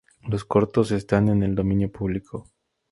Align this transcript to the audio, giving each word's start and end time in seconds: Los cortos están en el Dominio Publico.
Los 0.23 0.45
cortos 0.45 0.91
están 0.91 1.29
en 1.29 1.43
el 1.43 1.53
Dominio 1.53 1.91
Publico. 1.91 2.49